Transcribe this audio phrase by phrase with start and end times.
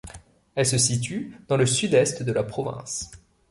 [0.55, 3.11] Elle se situe dans le Sud-Est de la province.